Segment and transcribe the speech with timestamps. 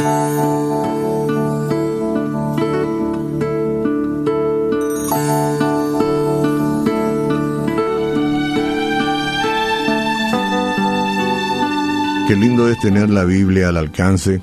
[0.00, 0.06] Qué
[12.36, 14.40] lindo es tener la Biblia al alcance.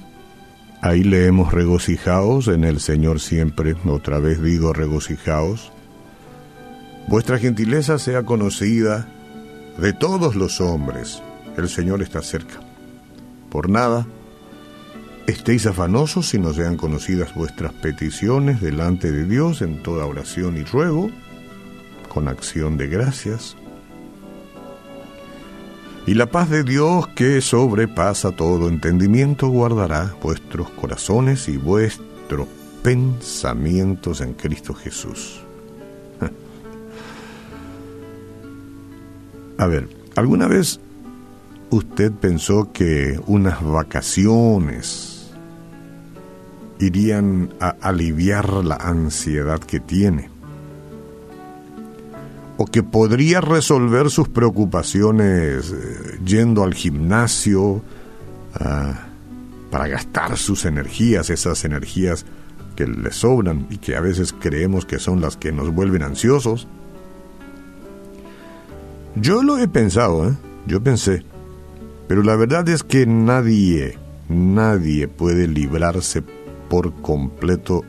[0.82, 5.72] Ahí leemos regocijaos en el Señor siempre, otra vez digo regocijaos.
[7.08, 9.08] Vuestra gentileza sea conocida
[9.78, 11.24] de todos los hombres.
[11.58, 12.60] El Señor está cerca.
[13.50, 14.06] Por nada,
[15.28, 20.64] estéis afanosos si no sean conocidas vuestras peticiones delante de Dios en toda oración y
[20.64, 21.12] ruego,
[22.10, 23.56] con acción de gracias
[26.08, 32.48] y la paz de Dios que sobrepasa todo entendimiento guardará vuestros corazones y vuestros
[32.82, 35.42] pensamientos en Cristo Jesús.
[39.58, 40.80] A ver, ¿alguna vez
[41.72, 45.17] usted pensó que unas vacaciones
[46.80, 50.38] irían a aliviar la ansiedad que tiene?
[52.58, 57.84] o que podría resolver sus preocupaciones eh, yendo al gimnasio
[58.56, 59.06] ah,
[59.70, 62.26] para gastar sus energías, esas energías
[62.76, 66.68] que le sobran y que a veces creemos que son las que nos vuelven ansiosos.
[69.16, 70.34] Yo lo he pensado, ¿eh?
[70.66, 71.24] yo pensé,
[72.08, 73.98] pero la verdad es que nadie,
[74.30, 76.24] nadie puede librarse
[76.70, 77.84] por completo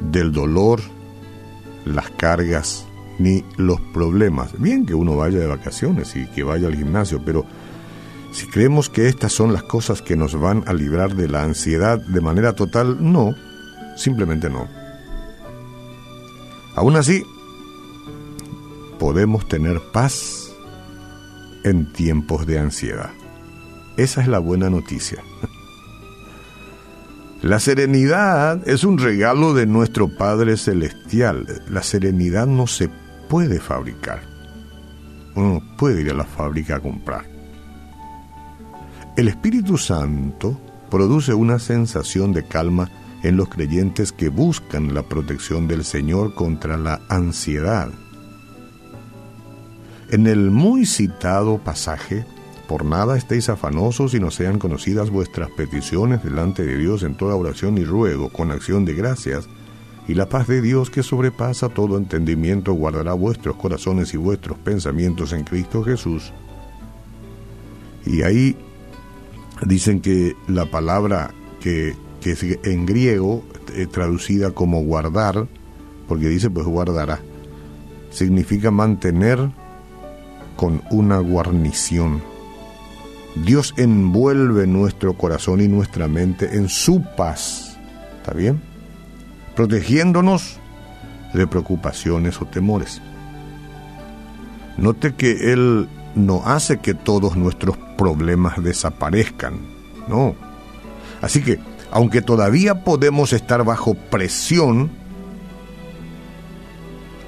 [0.00, 0.80] del dolor,
[1.84, 2.86] las cargas,
[3.18, 4.58] ni los problemas.
[4.58, 7.44] Bien que uno vaya de vacaciones y que vaya al gimnasio, pero
[8.32, 11.98] si creemos que estas son las cosas que nos van a librar de la ansiedad
[11.98, 13.34] de manera total, no,
[13.96, 14.68] simplemente no.
[16.76, 17.24] Aún así,
[18.98, 20.52] podemos tener paz
[21.64, 23.10] en tiempos de ansiedad.
[23.96, 25.22] Esa es la buena noticia.
[27.42, 31.62] La serenidad es un regalo de nuestro Padre Celestial.
[31.70, 32.90] La serenidad no se
[33.28, 34.22] puede fabricar.
[35.36, 37.24] Uno puede ir a la fábrica a comprar.
[39.16, 42.90] El Espíritu Santo produce una sensación de calma
[43.22, 47.88] en los creyentes que buscan la protección del Señor contra la ansiedad.
[50.10, 52.26] En el muy citado pasaje,
[52.68, 57.34] por nada estéis afanosos y no sean conocidas vuestras peticiones delante de Dios en toda
[57.34, 59.48] oración y ruego, con acción de gracias,
[60.06, 65.32] y la paz de Dios que sobrepasa todo entendimiento guardará vuestros corazones y vuestros pensamientos
[65.32, 66.32] en Cristo Jesús.
[68.04, 68.54] Y ahí
[69.66, 71.30] dicen que la palabra
[71.60, 73.42] que, es en griego
[73.74, 75.48] eh, traducida como guardar,
[76.06, 77.20] porque dice pues guardará,
[78.10, 79.50] significa mantener
[80.56, 82.20] con una guarnición.
[83.44, 87.78] Dios envuelve nuestro corazón y nuestra mente en su paz.
[88.18, 88.60] ¿Está bien?
[89.58, 90.60] protegiéndonos
[91.34, 93.02] de preocupaciones o temores.
[94.76, 99.58] Note que Él no hace que todos nuestros problemas desaparezcan,
[100.06, 100.36] no.
[101.20, 101.58] Así que,
[101.90, 104.92] aunque todavía podemos estar bajo presión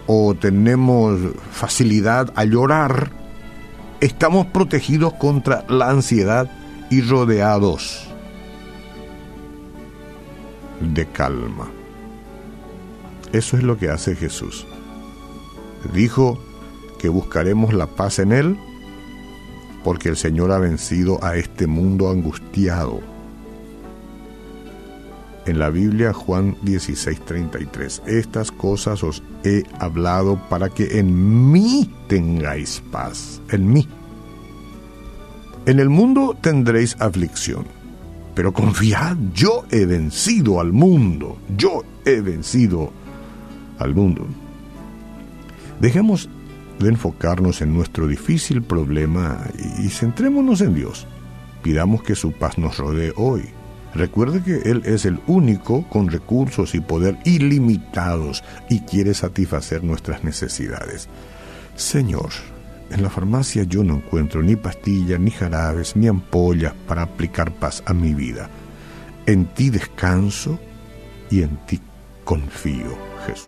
[0.06, 1.18] o tenemos
[1.50, 3.10] facilidad a llorar,
[4.00, 6.50] estamos protegidos contra la ansiedad
[6.90, 8.06] y rodeados
[10.80, 11.70] de calma.
[13.32, 14.66] Eso es lo que hace Jesús.
[15.92, 16.38] Dijo
[16.98, 18.58] que buscaremos la paz en Él
[19.84, 23.00] porque el Señor ha vencido a este mundo angustiado.
[25.50, 32.80] En la Biblia Juan 16:33, estas cosas os he hablado para que en mí tengáis
[32.92, 33.88] paz, en mí.
[35.66, 37.64] En el mundo tendréis aflicción,
[38.36, 42.92] pero confiad, yo he vencido al mundo, yo he vencido
[43.80, 44.28] al mundo.
[45.80, 46.28] Dejemos
[46.78, 49.40] de enfocarnos en nuestro difícil problema
[49.82, 51.08] y centrémonos en Dios.
[51.64, 53.50] Pidamos que su paz nos rodee hoy.
[53.94, 60.22] Recuerde que Él es el único con recursos y poder ilimitados y quiere satisfacer nuestras
[60.22, 61.08] necesidades.
[61.74, 62.30] Señor,
[62.90, 67.82] en la farmacia yo no encuentro ni pastillas, ni jarabes, ni ampollas para aplicar paz
[67.86, 68.48] a mi vida.
[69.26, 70.58] En ti descanso
[71.30, 71.80] y en ti
[72.24, 72.96] confío,
[73.26, 73.46] Jesús.